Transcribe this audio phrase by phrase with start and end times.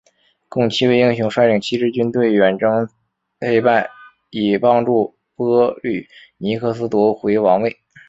[0.49, 2.89] 共七位英雄率领七支军队远征
[3.39, 3.87] 忒拜
[4.31, 6.07] 以帮助波吕
[6.39, 7.77] 尼克斯夺回王位。